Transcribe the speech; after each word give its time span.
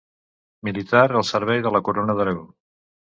Militar 0.69 1.03
al 1.19 1.25
servei 1.31 1.61
de 1.65 1.73
la 1.75 1.83
Corona 1.91 2.17
d'Aragó. 2.21 2.47